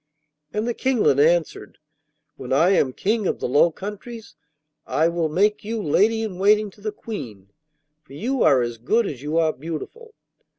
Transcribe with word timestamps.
And 0.51 0.67
the 0.67 0.73
Kinglet 0.73 1.19
answered: 1.19 1.77
'When 2.35 2.51
I 2.51 2.71
am 2.71 2.91
King 2.91 3.27
of 3.27 3.39
the 3.39 3.47
Low 3.47 3.69
Countries, 3.71 4.35
I 4.87 5.07
will 5.09 5.29
make 5.29 5.63
you 5.63 5.79
lady 5.79 6.23
in 6.23 6.39
waiting 6.39 6.71
to 6.71 6.81
the 6.81 6.91
Queen, 6.91 7.49
for 8.01 8.13
you 8.13 8.41
are 8.41 8.63
as 8.63 8.79
good 8.79 9.05
as 9.05 9.21
you 9.21 9.37
are 9.37 9.53
beautiful. 9.53 10.15